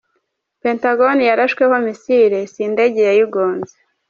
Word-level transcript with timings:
Pentagon 0.63 1.17
yarashweho 1.29 1.75
Missile 1.85 2.39
si 2.51 2.59
indege 2.67 2.99
yayigonze. 3.09 3.75